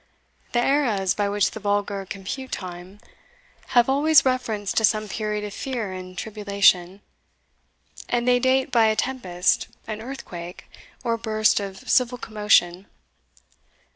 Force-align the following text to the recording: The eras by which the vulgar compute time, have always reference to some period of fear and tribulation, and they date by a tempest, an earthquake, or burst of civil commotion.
The 0.53 0.65
eras 0.65 1.13
by 1.13 1.29
which 1.29 1.51
the 1.51 1.59
vulgar 1.59 2.07
compute 2.07 2.51
time, 2.51 2.99
have 3.77 3.87
always 3.87 4.25
reference 4.25 4.71
to 4.71 4.83
some 4.83 5.07
period 5.07 5.43
of 5.43 5.53
fear 5.53 5.91
and 5.93 6.17
tribulation, 6.17 7.01
and 8.09 8.27
they 8.27 8.39
date 8.39 8.71
by 8.71 8.85
a 8.85 8.95
tempest, 8.95 9.67
an 9.85 10.01
earthquake, 10.01 10.65
or 11.03 11.19
burst 11.19 11.59
of 11.59 11.87
civil 11.87 12.17
commotion. 12.17 12.87